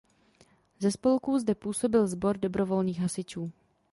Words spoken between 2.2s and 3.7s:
dobrovolných hasičů.